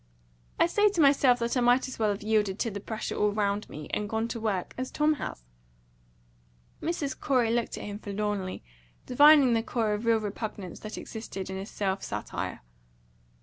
I 0.59 0.65
say 0.65 0.89
to 0.89 0.99
myself 1.01 1.37
that 1.37 1.55
I 1.55 1.59
might 1.61 1.87
as 1.87 1.99
well 1.99 2.09
have 2.09 2.23
yielded 2.23 2.57
to 2.57 2.71
the 2.71 2.79
pressure 2.79 3.13
all 3.13 3.29
round 3.33 3.69
me, 3.69 3.87
and 3.91 4.09
gone 4.09 4.27
to 4.29 4.39
work, 4.39 4.73
as 4.75 4.89
Tom 4.89 5.13
has." 5.21 5.43
Mrs. 6.81 7.15
Corey 7.19 7.51
looked 7.51 7.77
at 7.77 7.83
him 7.83 7.99
forlornly, 7.99 8.63
divining 9.05 9.53
the 9.53 9.61
core 9.61 9.93
of 9.93 10.07
real 10.07 10.19
repugnance 10.19 10.79
that 10.79 10.97
existed 10.97 11.51
in 11.51 11.57
his 11.57 11.69
self 11.69 12.01
satire. 12.01 12.61